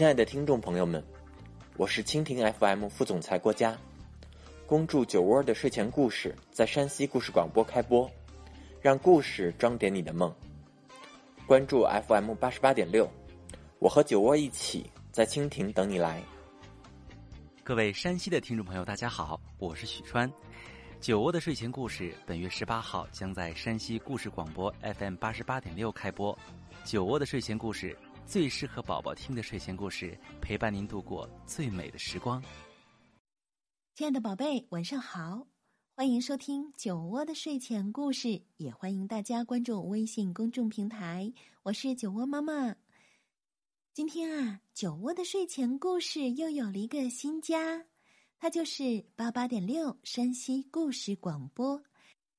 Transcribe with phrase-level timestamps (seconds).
[0.00, 1.04] 亲爱的听众朋友们，
[1.76, 3.76] 我是蜻蜓 FM 副总裁郭佳。
[4.64, 8.10] 恭祝酒窝的睡前故事在山西故事广播开播，
[8.80, 10.34] 让故事装点你的梦。
[11.46, 13.06] 关注 FM 八十八点六，
[13.78, 16.22] 我和酒窝一起在蜻蜓等你来。
[17.62, 20.32] 各位山西的听众朋友，大家好，我是许川。
[20.98, 26.34] 酒窝的睡前故事本月十八号将在山西故事广播 FM 八十八点六开播。
[26.84, 27.94] 酒窝的睡前故事。
[28.30, 32.40] 最适合宝宝听的睡前故事，陪伴您度过最美的时光。
[33.96, 35.48] 亲爱的宝贝，晚上好，
[35.96, 41.32] 欢迎收听酒窝的睡前故事，也欢迎大家关注微信公众平台，
[41.64, 42.76] 我是酒窝妈妈。
[43.92, 47.84] 今天啊，酒窝的睡前故事又有了一个新家，
[48.38, 51.82] 它就是八八点六山西故事广播。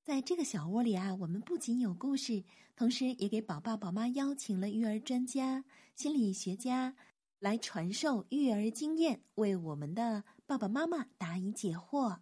[0.04, 2.42] 在这个小窝里啊，我们不仅有故事，
[2.82, 6.96] 同时也给宝爸宝妈邀请了育儿专家、心理学家
[7.38, 12.22] 来传授育儿经验，为我们的爸爸妈妈答疑解惑。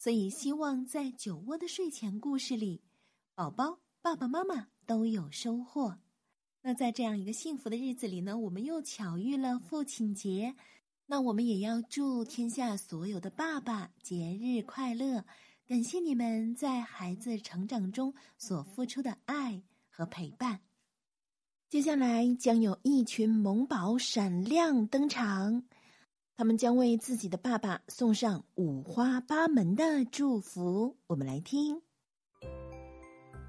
[0.00, 2.82] 所以，希望在酒窝的睡前故事里，
[3.36, 6.00] 宝宝、爸爸妈妈都有收获。
[6.62, 10.56] 那在这样一个幸福的日子里呢，我们又巧遇了父亲节，
[11.06, 15.24] 那我们也要祝天下所有的爸爸节日快乐。
[15.68, 20.60] 感谢你们在孩子成长中所付出的爱和陪伴。
[21.68, 25.62] 接下来将有一群萌宝闪亮登场，
[26.36, 30.96] 他们将为自己的爸爸送上五花八门的祝福。
[31.06, 31.82] 我们来听。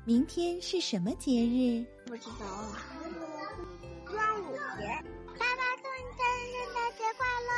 [0.05, 1.85] 明天是什么节日？
[2.05, 2.83] 不知道啊。
[4.05, 4.87] 端午节。
[5.39, 7.51] 爸爸祝你圣诞节快乐。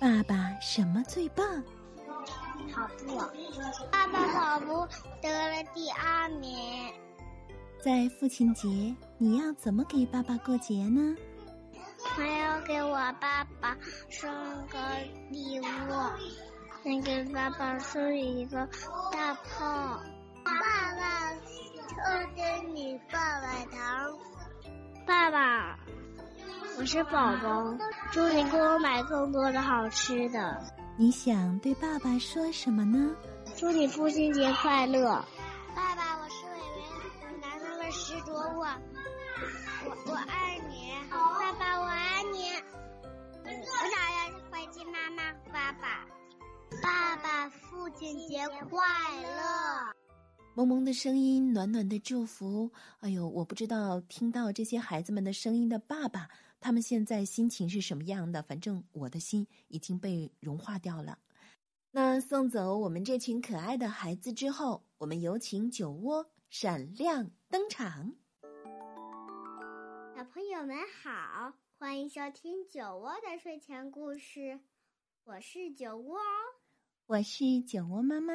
[0.00, 1.62] 爸爸什么最棒？
[2.72, 3.16] 跑步，
[3.90, 4.88] 爸爸跑步
[5.20, 6.92] 得了第二名。
[7.82, 8.68] 在父亲节，
[9.18, 11.16] 你要怎么给爸爸过节呢？
[12.16, 13.76] 我要给我爸爸
[14.08, 14.30] 送
[14.68, 14.78] 个
[15.30, 15.64] 礼物，
[16.84, 18.68] 能给爸爸送一个
[19.10, 20.00] 大炮。
[20.44, 20.52] 爸
[20.94, 21.34] 爸
[21.88, 24.12] 送给你棒棒糖。
[25.04, 25.76] 爸爸，
[26.78, 27.10] 我是宝
[27.42, 27.76] 宝，
[28.12, 30.56] 祝你给我买更多的好吃的。
[30.96, 33.10] 你想对爸爸说什么呢？
[33.56, 35.24] 祝你父亲节快乐，
[45.72, 46.06] 爸爸，
[46.82, 48.78] 爸爸父亲节快
[49.22, 49.92] 乐。
[50.54, 52.70] 萌萌的声音，暖暖的祝福。
[53.00, 56.28] 哎呦，我不知道听到这些孩子们的声音的爸爸。
[56.60, 58.42] 他们现在心情是什么样的？
[58.42, 61.18] 反正我的心已经被融化掉了。
[61.90, 68.12] 那送走我们这群可爱的孩子之后，我们有请酒窝闪亮登场。
[70.14, 74.60] 小朋友们好，欢迎收听酒窝的睡前故事，
[75.24, 76.18] 我是酒窝，
[77.06, 78.34] 我是酒窝妈妈，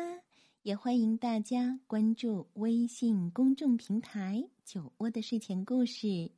[0.62, 6.32] 也欢迎大家关注微信公众平台“酒窝的睡前故事”。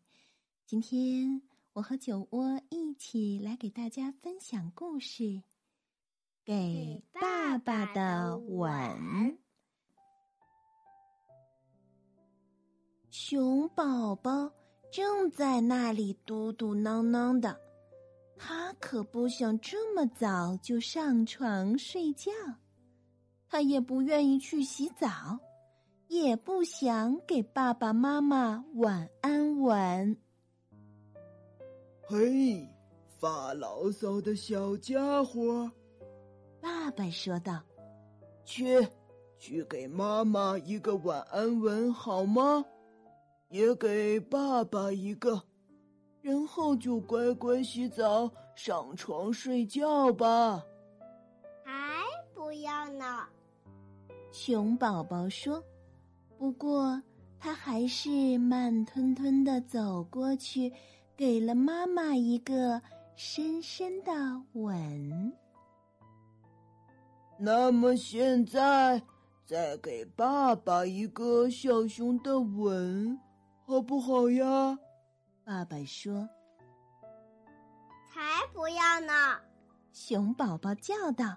[0.66, 1.42] 今天。
[1.74, 5.44] 我和酒窝一起来给大家分享故事，
[6.44, 9.38] 给爸爸的吻。
[13.12, 14.52] 熊宝宝
[14.92, 17.58] 正在那里嘟嘟囔囔的，
[18.42, 22.32] 他可不想这么早就上床睡觉，
[23.50, 25.38] 他也不愿意去洗澡，
[26.08, 30.18] 也不想给爸爸妈妈晚安吻。
[32.08, 32.66] 嘿，
[33.20, 35.70] 发牢骚的小家伙，
[36.62, 37.62] 爸爸说道
[38.46, 38.88] ：“去，
[39.38, 42.66] 去给妈妈一个晚安吻好吗？
[43.50, 45.44] 也给爸爸一个，
[46.22, 50.64] 然后就乖乖洗澡、上床睡觉吧。”
[51.64, 53.26] 还不要呢，
[54.32, 55.64] 熊宝宝说。
[56.38, 57.02] 不过
[57.40, 60.72] 他还是慢吞吞的走过去。
[61.18, 62.82] 给了妈妈一个
[63.18, 64.12] 深深的
[64.54, 65.34] 吻。
[67.38, 69.02] 那么现在
[69.46, 73.20] 再给爸爸一个小熊的吻，
[73.66, 74.80] 好不好呀？
[75.50, 76.30] 爸爸说
[78.14, 78.22] ：“才
[78.54, 79.40] 不要呢！
[79.92, 81.36] 熊宝宝叫道：“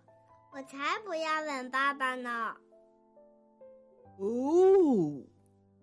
[0.53, 2.55] 我才不要吻爸爸呢！”
[4.20, 5.25] 哦，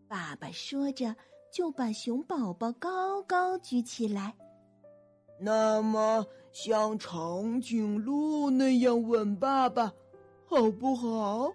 [0.07, 1.15] 爸爸说着，
[1.51, 4.35] 就把熊宝宝高高举起来。
[5.39, 9.91] 那么，像长颈鹿那样吻爸爸，
[10.45, 11.51] 好不好？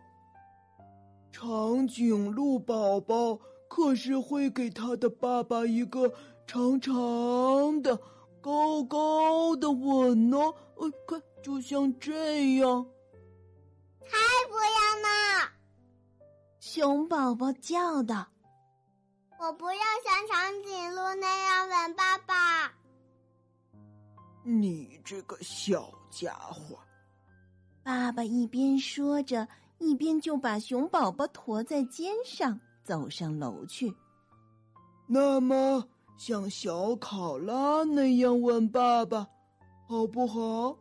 [1.30, 3.38] 长颈鹿宝宝
[3.68, 6.12] 可是会给他的爸爸一个
[6.46, 7.98] 长长的、
[8.40, 10.54] 高高的吻哦。
[10.76, 12.86] 呃，看，就像这样。
[14.06, 14.16] 才
[14.48, 15.48] 不要呢！
[16.60, 18.26] 熊宝宝叫道
[19.38, 22.72] ：“我不要像长颈鹿那样吻爸爸。”
[24.44, 26.78] 你这个小家伙！
[27.82, 29.48] 爸爸一边说着，
[29.78, 33.94] 一边就把熊宝宝驮在肩上，走上楼去。
[35.06, 39.26] 那么，像小考拉那样吻爸爸，
[39.88, 40.76] 好不好？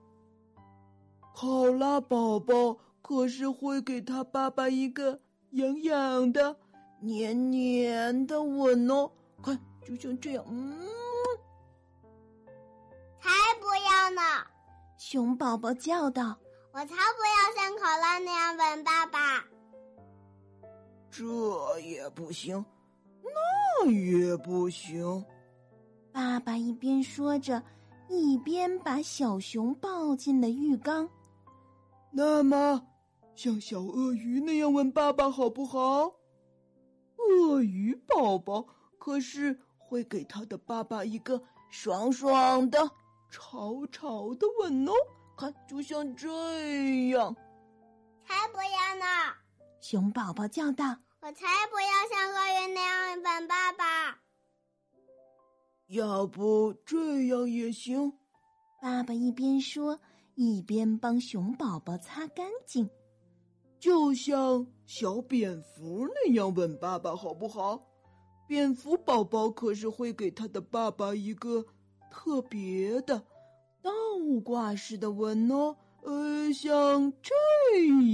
[1.36, 5.20] 考拉宝宝可是会给他爸爸一个
[5.52, 6.56] 痒痒的、
[7.02, 9.12] 黏黏的吻哦。
[9.44, 10.78] 看，就像这样，嗯。
[13.20, 14.22] 才不要呢！
[14.98, 16.38] 熊宝宝叫道
[16.72, 19.44] ：“我才不要像考拉那样吻爸爸。”
[21.12, 22.64] 这也不行，
[23.34, 25.26] 那也不行。
[26.12, 27.62] 爸爸一边说着，
[28.10, 31.10] 一边把小熊抱进了浴缸。
[32.12, 32.88] 那么，
[33.36, 36.12] 像小鳄鱼那样吻爸爸好不好？
[37.18, 38.66] 鳄鱼宝宝
[39.00, 42.92] 可是会给他的爸爸一个爽爽的。
[43.32, 44.92] 潮潮的吻哦，
[45.36, 47.36] 看，就像这样。
[48.26, 49.06] 才不要呢！
[49.82, 54.20] 熊宝宝叫道：“我才不要像鳄鱼那样吻爸爸。”
[55.88, 58.12] 要不这样也行。
[58.82, 60.02] 爸爸一边说，
[60.36, 62.90] 一边帮熊宝宝擦干净，
[63.80, 67.88] 就像小蝙蝠那样吻爸爸，好不好？
[68.46, 71.66] 蝙蝠宝宝可是会给他的爸爸一个。
[72.12, 73.26] 特别的
[73.82, 73.90] 倒
[74.46, 77.34] 挂式的吻哦，呃，像这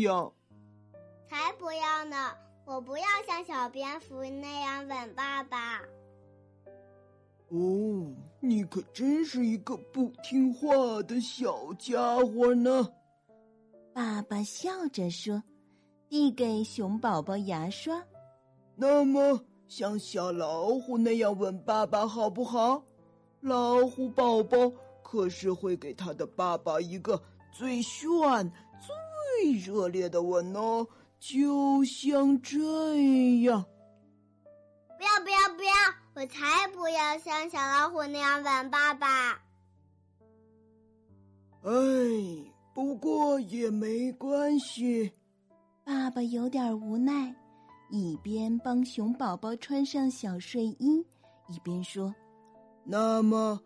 [0.04, 0.32] 样。
[1.28, 2.34] 才不要呢！
[2.70, 5.80] 我不要像小蝙蝠那样吻爸爸。
[7.48, 12.88] 哦，你可真是一个不听话的小家伙呢！
[13.92, 15.42] 爸爸笑着说，
[16.08, 18.00] 递给熊宝宝牙刷。
[18.76, 22.84] 那么，像小老虎那样吻爸爸好不好？
[23.40, 24.72] 老虎宝宝
[25.02, 27.20] 可是会给他的爸爸一个
[27.52, 28.08] 最炫、
[28.80, 30.86] 最热烈的吻哦，
[31.20, 32.58] 就像这
[33.42, 33.66] 样。
[34.98, 35.72] 不要不要不要！
[36.16, 39.32] 我才不要像小老虎那样吻爸爸。
[41.64, 41.72] 哎，
[42.74, 45.12] 不过也没关系。
[45.86, 47.34] 爸爸有点无奈，
[47.90, 51.06] 一边帮熊宝宝穿上小睡衣，
[51.48, 52.14] 一边说。
[52.84, 53.62] 那么，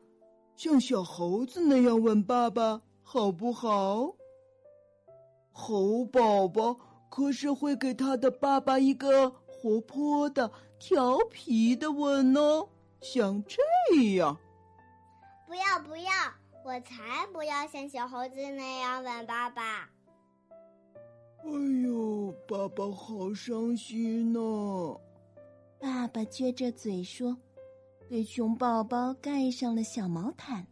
[0.56, 4.14] 像小猴子那样吻爸爸好不好？
[5.52, 6.78] 猴宝宝
[7.14, 12.68] 可是会给他的爸爸一个活泼的、调皮的吻哦，
[13.02, 13.62] 像这
[14.16, 14.36] 样。
[15.46, 16.12] 不要不要，
[16.66, 19.88] 我才不要像小猴子那样吻爸爸。
[21.44, 21.52] 哎
[21.84, 24.40] 呦，爸爸好伤心呢！
[25.80, 27.38] 爸爸撅着嘴说。
[28.10, 30.66] 给熊宝宝盖上了小毛毯，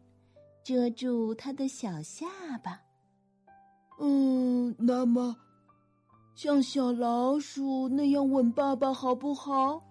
[0.63, 2.25] 遮住他的小下
[2.63, 2.81] 巴。
[4.00, 5.36] 嗯，那么，
[6.35, 9.81] 像小老鼠那样吻爸爸好不好？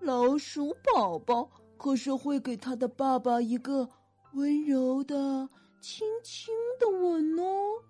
[0.00, 3.88] 老鼠宝宝可是会给他的爸爸一个
[4.32, 5.48] 温柔的、
[5.80, 7.82] 轻轻的吻哦，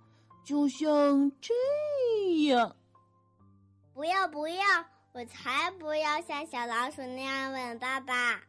[0.45, 1.55] 就像这
[2.45, 2.75] 样。
[3.95, 4.65] 不要不要，
[5.13, 8.41] 我才不要像小老鼠那样吻爸爸。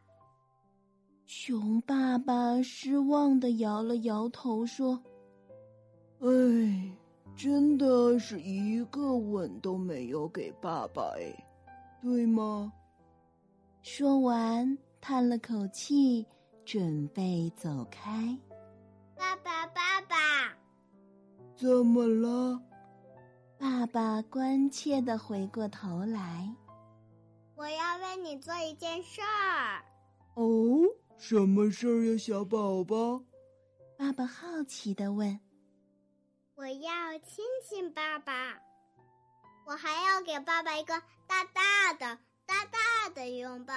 [1.26, 5.02] 熊爸爸失望的摇了摇头，说
[6.20, 6.96] ：“哎，
[7.36, 11.32] 真的是一个吻都没有给爸爸哎，
[12.00, 12.72] 对吗？”
[13.82, 16.24] 说完，叹了口气，
[16.64, 18.38] 准备走开。
[19.16, 20.16] 爸爸，爸爸，
[21.56, 22.60] 怎么了？
[23.58, 26.54] 爸爸关切的回过头来
[27.56, 29.82] ：“我要为你做一件事儿。”
[30.34, 30.80] 哦。
[31.18, 33.22] 什么事儿呀，小宝宝？
[33.96, 35.38] 爸爸好奇的问。
[36.62, 38.56] 我要亲亲爸爸，
[39.66, 43.74] 我还要给爸爸一个大大的、大大的拥抱。